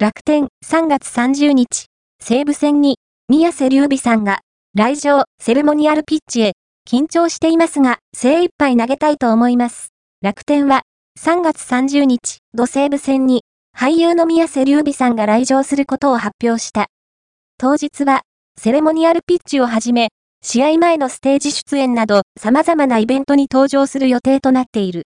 [0.00, 1.86] 楽天3月30日、
[2.22, 2.98] 西武戦に、
[3.28, 6.52] 宮瀬隆美さんが、来場、セレモニアルピッチへ、
[6.88, 9.88] 緊張していますが、精一杯投げたいと思います。
[10.22, 10.82] 楽天は、
[11.18, 13.42] 3月30日、土西武戦に、
[13.76, 16.86] 俳優の宮瀬隆美さんが来場することを発表した。
[17.58, 18.22] 当日は、
[18.56, 20.10] セレモニアルピッチをはじめ、
[20.44, 24.96] 試合前のステージ出演など様々なイベントに登場する予定となっている。